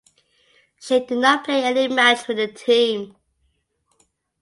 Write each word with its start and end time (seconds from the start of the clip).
She 0.79 0.99
did 1.01 1.19
not 1.19 1.45
play 1.45 1.63
any 1.63 1.87
match 1.87 2.27
with 2.27 2.37
the 2.37 2.47
team. 2.47 3.15